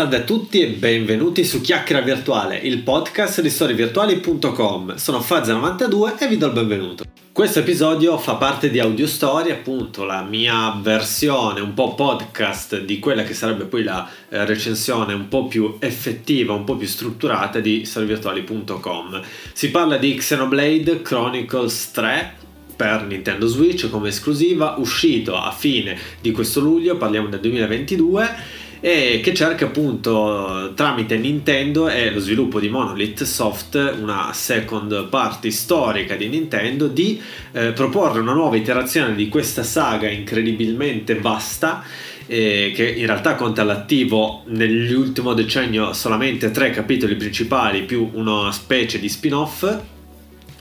[0.00, 4.94] Salve a tutti e benvenuti su Chiacchiera Virtuale, il podcast di storievirtuali.com.
[4.94, 7.04] Sono Fazza92 e vi do il benvenuto.
[7.30, 12.98] Questo episodio fa parte di Audio Story, appunto la mia versione un po' podcast di
[12.98, 17.60] quella che sarebbe poi la eh, recensione un po' più effettiva, un po' più strutturata
[17.60, 19.20] di storievirtuali.com.
[19.52, 22.38] Si parla di Xenoblade Chronicles 3
[22.74, 29.20] per Nintendo Switch come esclusiva, uscito a fine di questo luglio, parliamo del 2022 e
[29.22, 36.16] che cerca appunto tramite Nintendo e lo sviluppo di Monolith Soft, una second party storica
[36.16, 37.20] di Nintendo, di
[37.52, 41.84] eh, proporre una nuova iterazione di questa saga incredibilmente vasta
[42.26, 49.00] eh, che in realtà conta all'attivo nell'ultimo decennio solamente tre capitoli principali più una specie
[49.00, 49.78] di spin-off,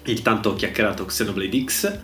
[0.05, 1.99] il tanto chiacchierato Xenoblade X,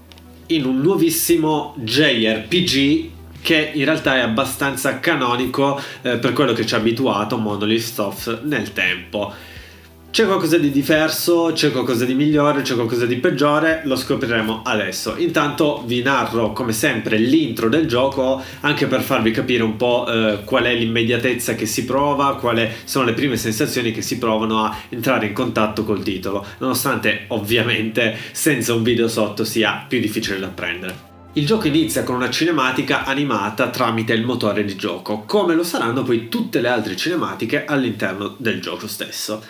[0.48, 3.10] in un nuovissimo JRPG
[3.46, 8.42] che in realtà è abbastanza canonico eh, per quello che ci ha abituato Monolith Soft
[8.42, 9.32] nel tempo.
[10.10, 15.14] C'è qualcosa di diverso, c'è qualcosa di migliore, c'è qualcosa di peggiore, lo scopriremo adesso.
[15.18, 20.40] Intanto vi narro come sempre l'intro del gioco anche per farvi capire un po' eh,
[20.44, 24.76] qual è l'immediatezza che si prova, quali sono le prime sensazioni che si provano a
[24.90, 30.48] entrare in contatto col titolo, nonostante ovviamente senza un video sotto sia più difficile da
[30.48, 31.15] apprendere.
[31.38, 36.02] Il gioco inizia con una cinematica animata tramite il motore di gioco, come lo saranno
[36.02, 39.44] poi tutte le altre cinematiche all'interno del gioco stesso.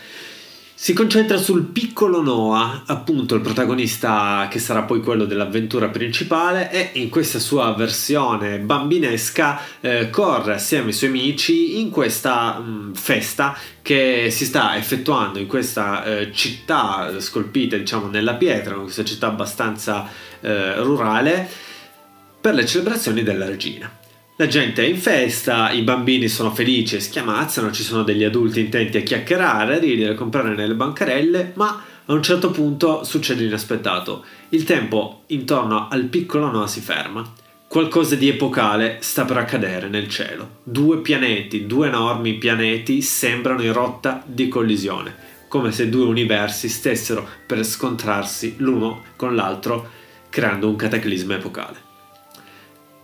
[0.73, 6.99] Si concentra sul piccolo Noah, appunto il protagonista che sarà poi quello dell'avventura principale e
[6.99, 12.93] in questa sua versione bambinesca eh, corre assieme ai suoi amici in questa mh, mm,
[12.93, 19.03] festa che si sta effettuando in questa eh, città scolpita diciamo nella pietra, in questa
[19.03, 20.09] città abbastanza
[20.41, 21.73] eh, rurale
[22.45, 23.91] per le celebrazioni della regina.
[24.35, 28.59] La gente è in festa, i bambini sono felici e schiamazzano, ci sono degli adulti
[28.59, 33.41] intenti a chiacchierare, a ridere, a comprare nelle bancarelle, ma a un certo punto succede
[33.43, 34.23] l'inaspettato.
[34.49, 37.27] Il tempo intorno al piccolo Noah si ferma.
[37.67, 40.57] Qualcosa di epocale sta per accadere nel cielo.
[40.61, 45.15] Due pianeti, due enormi pianeti sembrano in rotta di collisione,
[45.47, 49.89] come se due universi stessero per scontrarsi l'uno con l'altro,
[50.29, 51.84] creando un cataclisma epocale.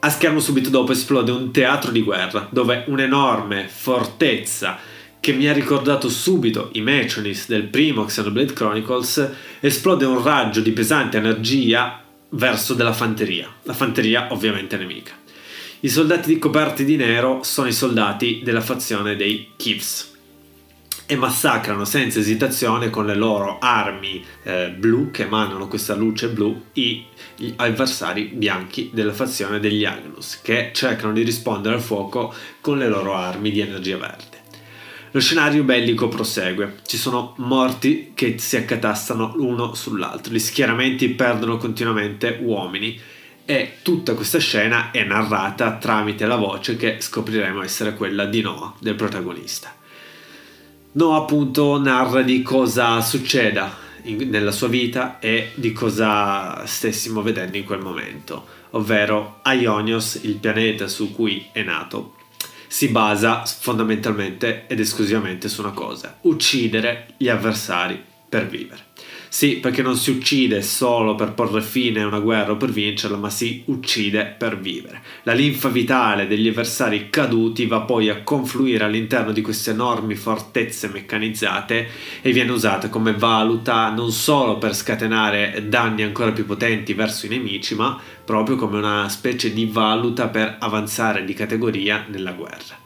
[0.03, 4.79] A schermo subito dopo esplode un teatro di guerra, dove un'enorme fortezza
[5.19, 9.29] che mi ha ricordato subito i Mechonis del primo Xenoblade Chronicles,
[9.59, 15.13] esplode un raggio di pesante energia verso della fanteria, la fanteria ovviamente nemica.
[15.81, 20.13] I soldati coperti di nero sono i soldati della fazione dei Kivs
[21.11, 26.67] e massacrano senza esitazione con le loro armi eh, blu che emanano questa luce blu
[26.71, 27.05] i,
[27.35, 32.87] gli avversari bianchi della fazione degli Agnus che cercano di rispondere al fuoco con le
[32.87, 34.39] loro armi di energia verde.
[35.11, 41.57] Lo scenario bellico prosegue, ci sono morti che si accatastano l'uno sull'altro, gli schieramenti perdono
[41.57, 42.97] continuamente uomini
[43.43, 48.75] e tutta questa scena è narrata tramite la voce che scopriremo essere quella di Noah,
[48.79, 49.75] del protagonista.
[50.93, 57.55] No, appunto narra di cosa succeda in, nella sua vita e di cosa stessimo vedendo
[57.55, 62.15] in quel momento, ovvero Ionios, il pianeta su cui è nato,
[62.67, 68.87] si basa fondamentalmente ed esclusivamente su una cosa, uccidere gli avversari per vivere.
[69.33, 73.15] Sì, perché non si uccide solo per porre fine a una guerra o per vincerla,
[73.15, 75.01] ma si uccide per vivere.
[75.23, 80.89] La linfa vitale degli avversari caduti va poi a confluire all'interno di queste enormi fortezze
[80.89, 81.87] meccanizzate
[82.21, 87.29] e viene usata come valuta non solo per scatenare danni ancora più potenti verso i
[87.29, 92.77] nemici, ma proprio come una specie di valuta per avanzare di categoria nella guerra.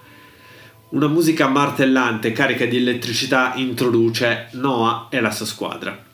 [0.90, 6.05] Una musica martellante carica di elettricità introduce Noah e la sua squadra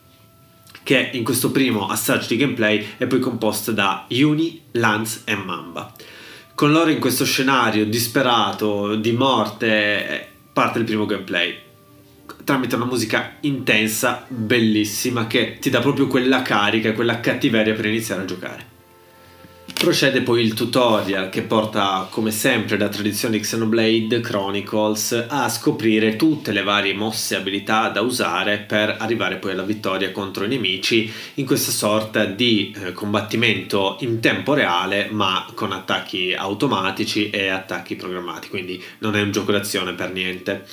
[0.82, 5.92] che in questo primo assaggio di gameplay è poi composta da Uni, Lance e Mamba.
[6.54, 11.70] Con loro in questo scenario disperato di morte parte il primo gameplay
[12.44, 18.22] tramite una musica intensa, bellissima, che ti dà proprio quella carica, quella cattiveria per iniziare
[18.22, 18.71] a giocare.
[19.82, 26.52] Procede poi il tutorial che porta come sempre da tradizione Xenoblade Chronicles a scoprire tutte
[26.52, 31.12] le varie mosse e abilità da usare per arrivare poi alla vittoria contro i nemici
[31.34, 37.96] in questa sorta di eh, combattimento in tempo reale ma con attacchi automatici e attacchi
[37.96, 40.64] programmati, quindi non è un gioco d'azione per niente.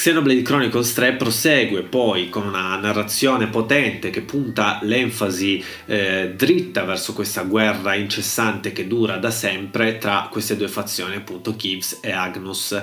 [0.00, 7.12] Xenoblade Chronicles 3 prosegue poi con una narrazione potente che punta l'enfasi eh, dritta verso
[7.12, 12.82] questa guerra incessante che dura da sempre tra queste due fazioni, appunto Kivs e Agnus.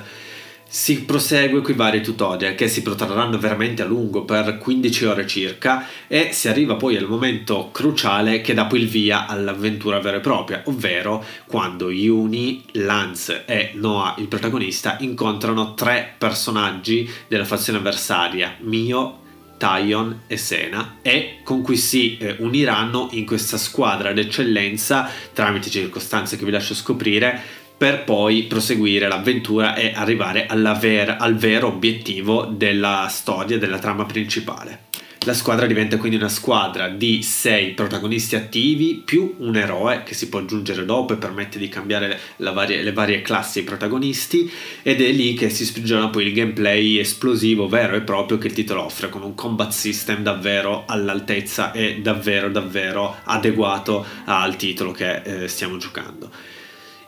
[0.70, 5.26] Si prosegue con i vari tutorial che si protrarranno veramente a lungo per 15 ore
[5.26, 10.18] circa e si arriva poi al momento cruciale che dà poi il via all'avventura vera
[10.18, 17.80] e propria, ovvero quando Yuni, Lance e Noah, il protagonista, incontrano tre personaggi della fazione
[17.80, 19.20] avversaria, Mio,
[19.58, 26.38] Tyon e Sena e con cui si eh, uniranno in questa squadra d'eccellenza tramite circostanze
[26.38, 30.48] che vi lascio scoprire per poi proseguire l'avventura e arrivare
[30.80, 34.86] ver- al vero obiettivo della storia, della trama principale.
[35.28, 40.30] La squadra diventa quindi una squadra di sei protagonisti attivi più un eroe che si
[40.30, 44.50] può aggiungere dopo e permette di cambiare varie, le varie classi ai protagonisti
[44.84, 48.54] ed è lì che si sprigiona poi il gameplay esplosivo vero e proprio che il
[48.54, 55.24] titolo offre con un combat system davvero all'altezza e davvero davvero adeguato al titolo che
[55.24, 56.32] eh, stiamo giocando.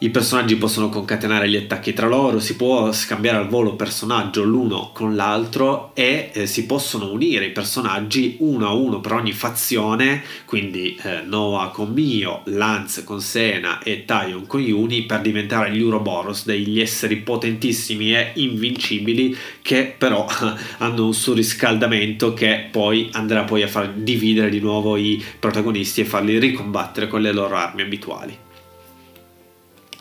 [0.02, 4.92] I personaggi possono concatenare gli attacchi tra loro, si può scambiare al volo personaggio l'uno
[4.94, 10.24] con l'altro e eh, si possono unire i personaggi uno a uno per ogni fazione,
[10.46, 15.82] quindi eh, Noah con Mio, Lance con Sena e Tyon con Yuni per diventare gli
[15.82, 20.26] Uroboros, degli esseri potentissimi e invincibili che però
[20.80, 26.06] hanno un surriscaldamento che poi andrà poi a far dividere di nuovo i protagonisti e
[26.06, 28.48] farli ricombattere con le loro armi abituali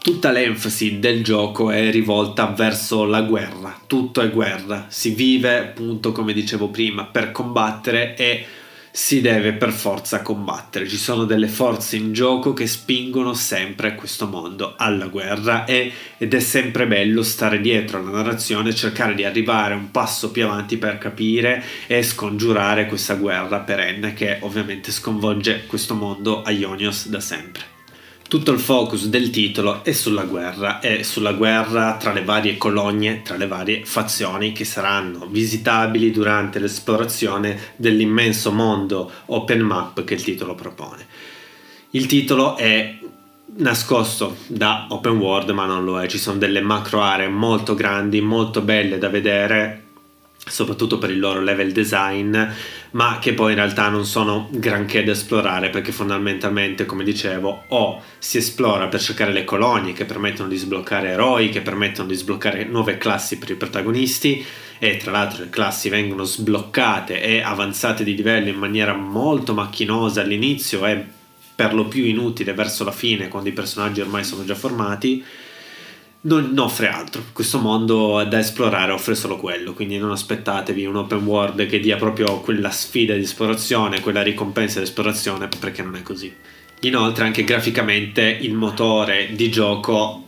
[0.09, 6.13] tutta l'enfasi del gioco è rivolta verso la guerra, tutto è guerra, si vive appunto
[6.13, 8.47] come dicevo prima per combattere e
[8.91, 14.27] si deve per forza combattere, ci sono delle forze in gioco che spingono sempre questo
[14.27, 19.75] mondo alla guerra e, ed è sempre bello stare dietro alla narrazione cercare di arrivare
[19.75, 25.93] un passo più avanti per capire e scongiurare questa guerra perenne che ovviamente sconvolge questo
[25.95, 27.78] mondo a Ionios da sempre.
[28.29, 33.23] Tutto il focus del titolo è sulla guerra, è sulla guerra tra le varie colonie,
[33.23, 40.23] tra le varie fazioni che saranno visitabili durante l'esplorazione dell'immenso mondo open map che il
[40.23, 41.07] titolo propone.
[41.93, 42.99] Il titolo è
[43.57, 48.21] nascosto da open world ma non lo è, ci sono delle macro aree molto grandi,
[48.21, 49.88] molto belle da vedere
[50.49, 52.37] soprattutto per il loro level design,
[52.93, 58.03] ma che poi in realtà non sono granché da esplorare perché fondamentalmente, come dicevo, o
[58.19, 62.65] si esplora per cercare le colonie che permettono di sbloccare eroi, che permettono di sbloccare
[62.65, 64.45] nuove classi per i protagonisti
[64.79, 70.21] e tra l'altro le classi vengono sbloccate e avanzate di livello in maniera molto macchinosa
[70.21, 71.05] all'inizio e
[71.55, 75.25] per lo più inutile verso la fine quando i personaggi ormai sono già formati
[76.37, 77.23] non offre altro.
[77.33, 81.97] Questo mondo da esplorare offre solo quello, quindi non aspettatevi un open world che dia
[81.97, 86.33] proprio quella sfida di esplorazione, quella ricompensa di esplorazione, perché non è così.
[86.83, 90.28] Inoltre anche graficamente il motore di gioco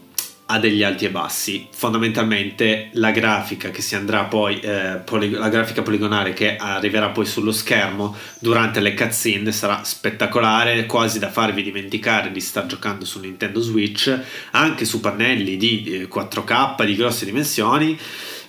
[0.50, 1.69] ha degli alti e bassi.
[1.70, 7.25] Fondamentalmente la grafica che si andrà poi, eh, poly- la grafica poligonale che arriverà poi
[7.25, 13.20] sullo schermo durante le cutscene sarà spettacolare, quasi da farvi dimenticare di star giocando su
[13.20, 14.19] Nintendo Switch,
[14.50, 17.99] anche su pannelli di 4K di grosse dimensioni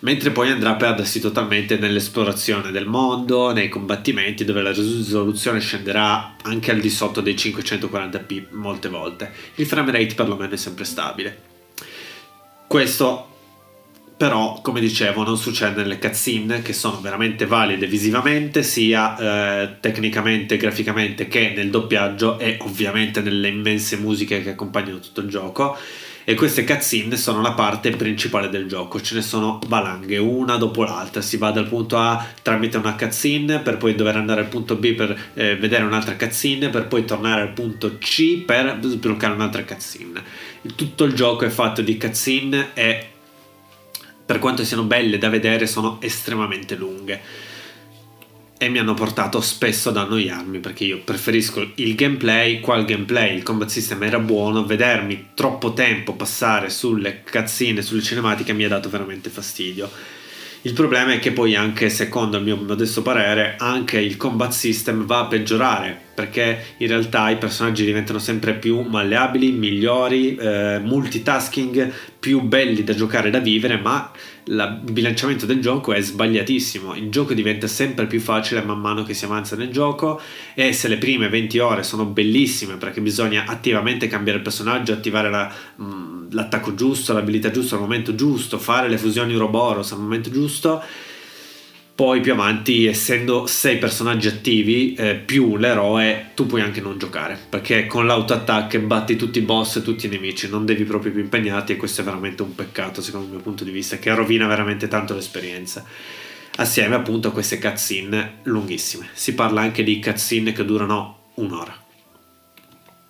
[0.01, 6.37] mentre poi andrà a perdersi totalmente nell'esplorazione del mondo, nei combattimenti dove la risoluzione scenderà
[6.41, 9.31] anche al di sotto dei 540p molte volte.
[9.55, 11.50] Il frame rate perlomeno è sempre stabile.
[12.71, 13.27] Questo
[14.15, 19.17] però, come dicevo, non succede nelle cutscene che sono veramente valide visivamente, sia
[19.63, 25.27] eh, tecnicamente, graficamente che nel doppiaggio e ovviamente nelle immense musiche che accompagnano tutto il
[25.27, 25.77] gioco.
[26.23, 30.83] E queste cutscene sono la parte principale del gioco, ce ne sono valanghe, una dopo
[30.83, 31.21] l'altra.
[31.21, 34.93] Si va dal punto A tramite una cutscene per poi dover andare al punto B
[34.93, 40.23] per eh, vedere un'altra cutscene, per poi tornare al punto C per sbloccare un'altra cutscene.
[40.75, 43.07] Tutto il gioco è fatto di cutscene e
[44.23, 47.49] per quanto siano belle da vedere sono estremamente lunghe
[48.61, 53.35] e mi hanno portato spesso ad annoiarmi perché io preferisco il gameplay, qua il gameplay,
[53.35, 58.67] il combat system era buono, vedermi troppo tempo passare sulle cutscene, sulle cinematiche mi ha
[58.67, 59.89] dato veramente fastidio.
[60.61, 65.07] Il problema è che poi anche secondo il mio modesto parere anche il combat system
[65.07, 71.91] va a peggiorare perché in realtà i personaggi diventano sempre più malleabili, migliori, eh, multitasking,
[72.19, 74.11] più belli da giocare e da vivere, ma
[74.45, 76.95] il bilanciamento del gioco è sbagliatissimo.
[76.95, 80.19] Il gioco diventa sempre più facile man mano che si avanza nel gioco
[80.53, 85.29] e se le prime 20 ore sono bellissime perché bisogna attivamente cambiare il personaggio, attivare
[85.29, 89.99] la, mh, mm, l'attacco giusto, l'abilità giusta al momento giusto, fare le fusioni Uroboros al
[89.99, 90.83] momento giusto
[92.01, 97.37] poi più avanti, essendo sei personaggi attivi eh, più l'eroe, tu puoi anche non giocare,
[97.47, 101.21] perché con l'auto-attack batti tutti i boss e tutti i nemici, non devi proprio più
[101.21, 104.47] impegnarti e questo è veramente un peccato secondo il mio punto di vista, che rovina
[104.47, 105.85] veramente tanto l'esperienza.
[106.55, 109.09] Assieme appunto a queste cutscene lunghissime.
[109.13, 111.79] Si parla anche di cutscene che durano un'ora.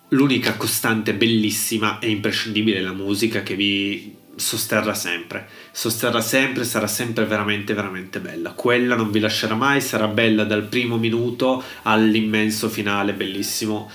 [0.08, 6.86] L'unica costante bellissima e imprescindibile è la musica che vi sosterrà sempre, sosterrà sempre, sarà
[6.86, 8.52] sempre veramente veramente bella.
[8.52, 13.90] Quella non vi lascerà mai, sarà bella dal primo minuto all'immenso finale, bellissimo.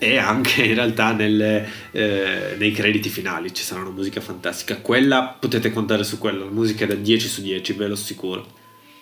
[0.00, 4.76] E anche in realtà nelle, eh, nei crediti finali ci sarà una musica fantastica.
[4.76, 8.56] Quella potete contare su quella, la musica è da 10 su 10, ve lo assicuro.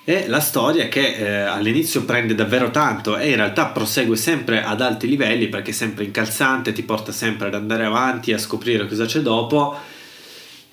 [0.09, 4.81] E la storia che eh, all'inizio prende davvero tanto e in realtà prosegue sempre ad
[4.81, 9.05] alti livelli perché è sempre incalzante, ti porta sempre ad andare avanti, a scoprire cosa
[9.05, 9.77] c'è dopo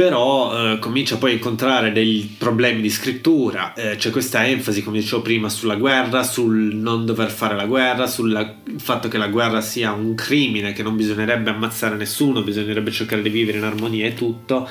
[0.04, 5.00] però eh, comincia poi a incontrare dei problemi di scrittura, eh, c'è questa enfasi, come
[5.00, 9.62] dicevo prima, sulla guerra, sul non dover fare la guerra, sul fatto che la guerra
[9.62, 14.14] sia un crimine, che non bisognerebbe ammazzare nessuno, bisognerebbe cercare di vivere in armonia e
[14.14, 14.68] tutto.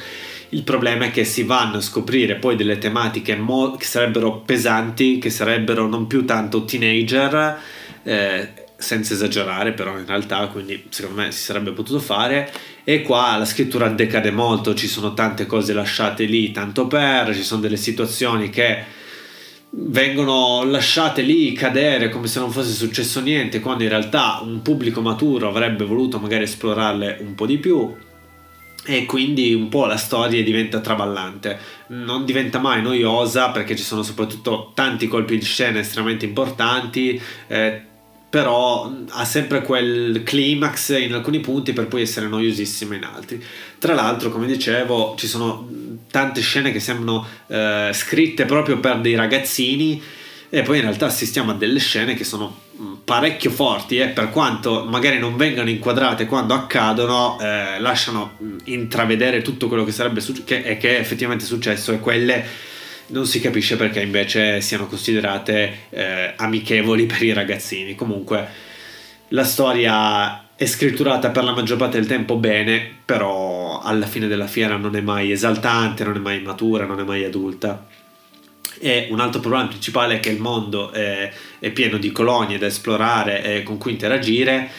[0.51, 5.17] Il problema è che si vanno a scoprire poi delle tematiche mo- che sarebbero pesanti,
[5.17, 7.59] che sarebbero non più tanto teenager,
[8.03, 12.53] eh, senza esagerare però in realtà, quindi secondo me si sarebbe potuto fare
[12.85, 17.43] e qua la scrittura decade molto, ci sono tante cose lasciate lì tanto per, ci
[17.43, 19.01] sono delle situazioni che
[19.75, 25.01] vengono lasciate lì cadere come se non fosse successo niente, quando in realtà un pubblico
[25.01, 27.95] maturo avrebbe voluto magari esplorarle un po' di più
[28.85, 31.59] e quindi un po' la storia diventa traballante,
[31.89, 37.21] non diventa mai noiosa perché ci sono soprattutto tanti colpi di scena estremamente importanti.
[37.47, 37.91] Eh,
[38.33, 43.45] però ha sempre quel climax in alcuni punti per poi essere noiosissimo in altri.
[43.79, 45.69] Tra l'altro, come dicevo, ci sono
[46.11, 50.01] tante scene che sembrano eh, scritte proprio per dei ragazzini
[50.49, 54.09] e poi in realtà assistiamo a delle scene che sono mm, parecchio forti e eh,
[54.09, 59.93] per quanto magari non vengano inquadrate quando accadono eh, lasciano mm, intravedere tutto quello che
[59.93, 62.71] sarebbe successo che, che è effettivamente successo e quelle
[63.09, 67.95] non si capisce perché invece siano considerate eh, amichevoli per i ragazzini.
[67.95, 68.47] Comunque
[69.29, 74.47] la storia è scritturata per la maggior parte del tempo bene, però alla fine della
[74.47, 77.87] fiera non è mai esaltante, non è mai matura, non è mai adulta.
[78.79, 82.67] E un altro problema principale è che il mondo è, è pieno di colonie da
[82.67, 84.71] esplorare e con cui interagire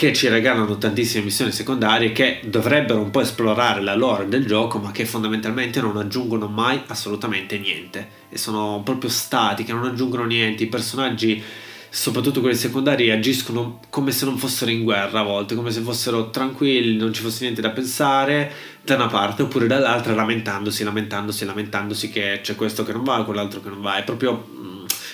[0.00, 4.78] che ci regalano tantissime missioni secondarie che dovrebbero un po' esplorare la lore del gioco
[4.78, 8.08] ma che fondamentalmente non aggiungono mai assolutamente niente.
[8.30, 11.42] E sono proprio statiche, non aggiungono niente, i personaggi
[11.90, 16.30] soprattutto quelli secondari agiscono come se non fossero in guerra a volte, come se fossero
[16.30, 18.50] tranquilli, non ci fosse niente da pensare
[18.82, 23.60] da una parte oppure dall'altra lamentandosi, lamentandosi, lamentandosi che c'è questo che non va, quell'altro
[23.60, 24.46] che non va, è proprio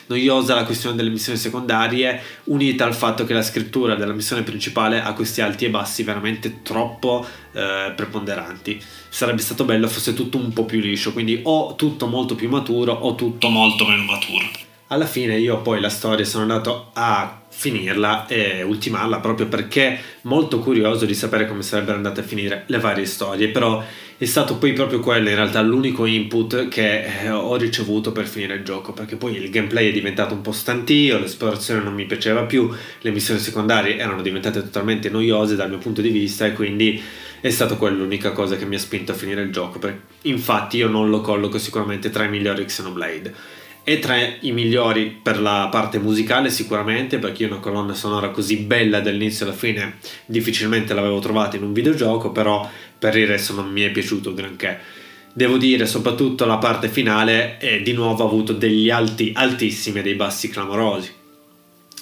[0.07, 5.01] noiosa la questione delle missioni secondarie, unita al fatto che la scrittura della missione principale
[5.01, 8.83] ha questi alti e bassi veramente troppo eh, preponderanti.
[9.09, 12.93] Sarebbe stato bello fosse tutto un po' più liscio, quindi o tutto molto più maturo
[12.93, 14.65] o tutto molto meno maturo.
[14.89, 20.61] Alla fine io poi la storia sono andato a finirla e ultimarla proprio perché molto
[20.61, 23.83] curioso di sapere come sarebbero andate a finire le varie storie, però
[24.19, 28.55] è stato poi proprio quello in realtà l'unico input che eh, ho ricevuto per finire
[28.55, 32.45] il gioco perché poi il gameplay è diventato un po' stantio, l'esplorazione non mi piaceva
[32.45, 36.99] più, le missioni secondarie erano diventate totalmente noiose dal mio punto di vista e quindi
[37.41, 39.79] è stata quella l'unica cosa che mi ha spinto a finire il gioco.
[40.23, 43.35] Infatti io non lo colloco sicuramente tra i migliori Xenoblade
[43.87, 48.57] è tra i migliori per la parte musicale sicuramente perché io una colonna sonora così
[48.57, 53.71] bella dall'inizio alla fine difficilmente l'avevo trovata in un videogioco però per il resto non
[53.71, 54.79] mi è piaciuto granché.
[55.33, 60.15] Devo dire soprattutto la parte finale è di nuovo avuto degli alti altissimi e dei
[60.15, 61.13] bassi clamorosi.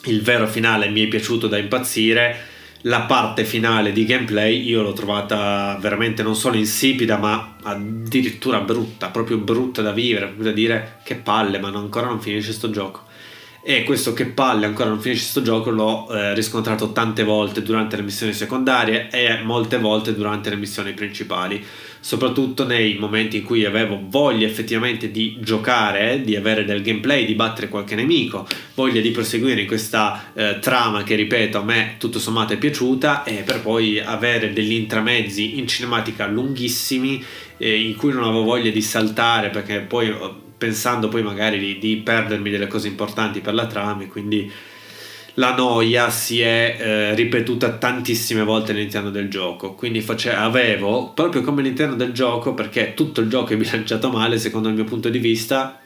[0.05, 2.53] Il vero finale mi è piaciuto da impazzire.
[2.83, 9.09] La parte finale di gameplay io l'ho trovata veramente non solo insipida ma addirittura brutta,
[9.09, 13.05] proprio brutta da vivere, proprio da dire che palle ma ancora non finisce sto gioco
[13.67, 17.97] e questo che palle ancora non finisce questo gioco l'ho eh, riscontrato tante volte durante
[17.97, 21.65] le missioni secondarie e molte volte durante le missioni principali
[21.99, 27.35] soprattutto nei momenti in cui avevo voglia effettivamente di giocare di avere del gameplay di
[27.35, 32.19] battere qualche nemico voglia di proseguire in questa eh, trama che ripeto a me tutto
[32.19, 37.25] sommato è piaciuta e per poi avere degli intramezzi in cinematica lunghissimi
[37.57, 40.15] eh, in cui non avevo voglia di saltare perché poi
[40.65, 44.51] pensando poi magari di, di, perdermi delle cose importanti per la trama e quindi
[45.35, 51.43] la noia si è eh, ripetuta tantissime volte all'interno del gioco quindi face- avevo proprio
[51.43, 55.11] come all'interno del gioco perché tutto il gioco è bilanciato male secondo il mio punto
[55.11, 55.81] di vista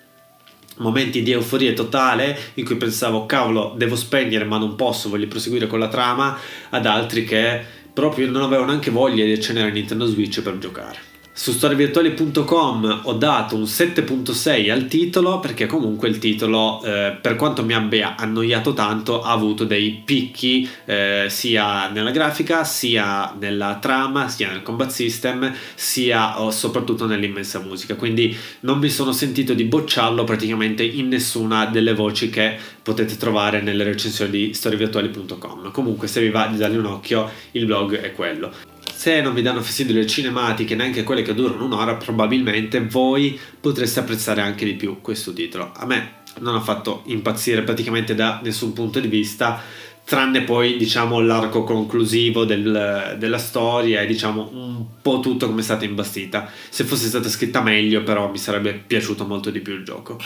[0.77, 5.67] momenti di euforia totale in cui pensavo cavolo devo spegnere ma non posso, voglio proseguire
[5.67, 7.61] con la trama, ad altri che
[7.93, 11.08] proprio non avevo neanche voglia di accendere Nintendo Switch per giocare.
[11.39, 17.65] Su storievirtuali.com ho dato un 7.6 al titolo perché comunque il titolo, eh, per quanto
[17.65, 24.27] mi abbia annoiato tanto, ha avuto dei picchi eh, sia nella grafica, sia nella trama,
[24.29, 27.95] sia nel combat system, sia o soprattutto nell'immensa musica.
[27.95, 33.63] Quindi non mi sono sentito di bocciarlo praticamente in nessuna delle voci che potete trovare
[33.63, 35.71] nelle recensioni di storievirtuali.com.
[35.71, 38.51] Comunque se vi va di dargli un occhio, il blog è quello
[38.99, 44.01] se non vi danno fastidio le cinematiche, neanche quelle che durano un'ora, probabilmente voi potreste
[44.01, 45.71] apprezzare anche di più questo titolo.
[45.77, 49.63] A me non ha fatto impazzire praticamente da nessun punto di vista,
[50.05, 55.65] tranne poi diciamo l'arco conclusivo del, della storia e diciamo un po' tutto come è
[55.65, 56.51] stata imbastita.
[56.69, 60.19] Se fosse stata scritta meglio, però mi sarebbe piaciuto molto di più il gioco.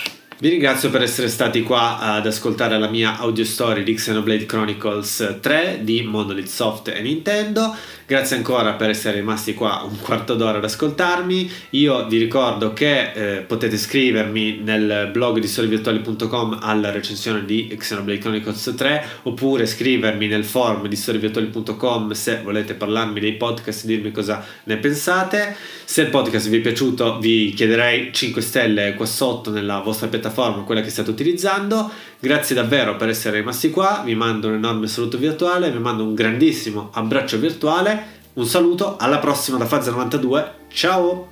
[0.43, 5.39] Vi ringrazio per essere stati qua ad ascoltare la mia audio story di Xenoblade Chronicles
[5.41, 7.73] 3 di Monolith Soft e Nintendo.
[8.05, 11.51] Grazie ancora per essere rimasti qua un quarto d'ora ad ascoltarmi.
[11.71, 18.19] Io vi ricordo che eh, potete scrivermi nel blog di storyvirtuali.com alla recensione di Xenoblade
[18.19, 24.11] Chronicles 3 oppure scrivermi nel forum di storyvirtuali.com se volete parlarmi dei podcast e dirmi
[24.11, 25.57] cosa ne pensate.
[25.85, 30.65] Se il podcast vi è piaciuto vi chiederei 5 stelle qua sotto nella vostra piattaforma,
[30.65, 31.91] quella che state utilizzando.
[32.23, 36.15] Grazie davvero per essere rimasti qua, vi mando un enorme saluto virtuale, vi mando un
[36.15, 41.32] grandissimo abbraccio virtuale un saluto, alla prossima da Fazza 92, ciao!